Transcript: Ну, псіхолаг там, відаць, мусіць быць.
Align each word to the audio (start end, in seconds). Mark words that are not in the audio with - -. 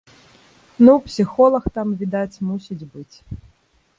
Ну, 0.87 0.93
псіхолаг 1.09 1.63
там, 1.77 1.87
відаць, 2.01 2.41
мусіць 2.49 2.81
быць. 2.93 3.15